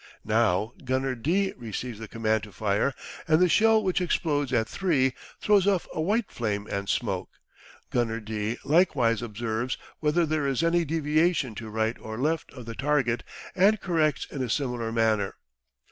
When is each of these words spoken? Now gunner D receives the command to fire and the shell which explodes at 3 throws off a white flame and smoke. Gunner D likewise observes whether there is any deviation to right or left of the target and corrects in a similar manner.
Now 0.25 0.73
gunner 0.83 1.13
D 1.13 1.53
receives 1.57 1.99
the 1.99 2.07
command 2.07 2.41
to 2.45 2.51
fire 2.51 2.95
and 3.27 3.39
the 3.39 3.47
shell 3.47 3.83
which 3.83 4.01
explodes 4.01 4.51
at 4.51 4.67
3 4.67 5.13
throws 5.39 5.67
off 5.67 5.87
a 5.93 6.01
white 6.01 6.31
flame 6.31 6.65
and 6.71 6.89
smoke. 6.89 7.29
Gunner 7.91 8.19
D 8.19 8.57
likewise 8.65 9.21
observes 9.21 9.77
whether 9.99 10.25
there 10.25 10.47
is 10.47 10.63
any 10.63 10.85
deviation 10.85 11.53
to 11.53 11.69
right 11.69 11.97
or 11.99 12.17
left 12.17 12.51
of 12.53 12.65
the 12.65 12.73
target 12.73 13.23
and 13.53 13.79
corrects 13.79 14.25
in 14.25 14.41
a 14.41 14.49
similar 14.49 14.91
manner. 14.91 15.35